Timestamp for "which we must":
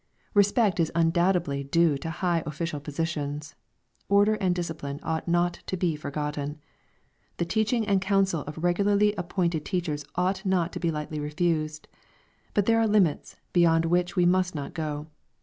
13.85-14.55